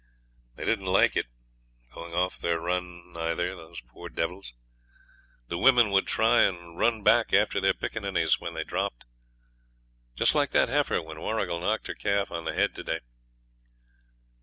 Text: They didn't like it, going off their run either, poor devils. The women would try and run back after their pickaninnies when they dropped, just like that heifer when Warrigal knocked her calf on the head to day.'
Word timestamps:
They 0.55 0.65
didn't 0.65 0.87
like 0.87 1.15
it, 1.15 1.27
going 1.93 2.15
off 2.15 2.39
their 2.39 2.59
run 2.59 3.13
either, 3.15 3.55
poor 3.89 4.09
devils. 4.09 4.51
The 5.47 5.59
women 5.59 5.91
would 5.91 6.07
try 6.07 6.41
and 6.41 6.75
run 6.75 7.03
back 7.03 7.33
after 7.33 7.61
their 7.61 7.75
pickaninnies 7.75 8.39
when 8.39 8.55
they 8.55 8.63
dropped, 8.63 9.05
just 10.15 10.33
like 10.33 10.49
that 10.53 10.69
heifer 10.69 11.03
when 11.03 11.21
Warrigal 11.21 11.59
knocked 11.59 11.85
her 11.85 11.93
calf 11.93 12.31
on 12.31 12.45
the 12.45 12.53
head 12.53 12.73
to 12.77 12.83
day.' 12.83 13.01